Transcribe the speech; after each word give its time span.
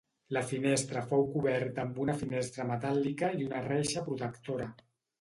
La 0.35 0.41
finestra 0.51 1.03
fou 1.11 1.21
coberta 1.35 1.85
amb 1.85 2.01
una 2.05 2.17
finestra 2.23 2.67
metàl·lica 2.73 3.33
i 3.41 3.49
una 3.53 3.65
reixa 3.71 4.09
protectora. 4.13 4.73